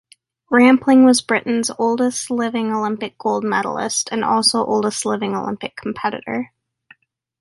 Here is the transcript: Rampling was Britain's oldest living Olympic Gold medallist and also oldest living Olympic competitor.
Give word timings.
Rampling 0.51 1.05
was 1.05 1.21
Britain's 1.21 1.69
oldest 1.77 2.31
living 2.31 2.73
Olympic 2.73 3.19
Gold 3.19 3.43
medallist 3.43 4.09
and 4.11 4.25
also 4.25 4.65
oldest 4.65 5.05
living 5.05 5.35
Olympic 5.35 5.75
competitor. 5.75 6.51